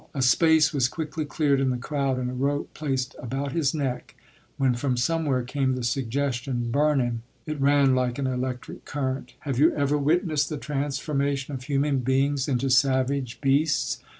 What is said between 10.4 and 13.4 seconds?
the transformation of human beings into savage